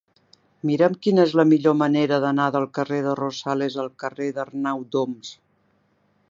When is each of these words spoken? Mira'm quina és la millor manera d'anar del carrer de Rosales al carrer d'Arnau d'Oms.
Mira'm 0.67 0.93
quina 1.07 1.25
és 1.27 1.35
la 1.39 1.45
millor 1.49 1.75
manera 1.81 2.19
d'anar 2.23 2.47
del 2.57 2.65
carrer 2.79 3.03
de 3.09 3.13
Rosales 3.21 3.77
al 3.85 3.93
carrer 4.05 4.31
d'Arnau 4.39 4.83
d'Oms. 4.97 5.33